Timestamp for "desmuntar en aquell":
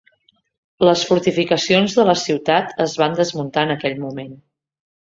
3.21-4.05